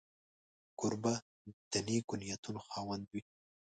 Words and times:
کوربه 0.79 1.13
د 1.71 1.73
نېکو 1.87 2.13
نیتونو 2.21 2.59
خاوند 2.67 3.03
وي. 3.11 3.21